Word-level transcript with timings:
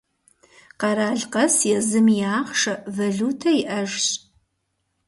Къэрал 0.79 1.21
къэс 1.33 1.55
езым 1.77 2.07
и 2.15 2.17
ахъшэ– 2.39 2.73
валютэ 2.95 3.51
иӏэжщ. 3.61 4.05